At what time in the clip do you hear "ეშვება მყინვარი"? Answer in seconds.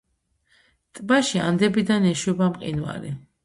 2.15-3.17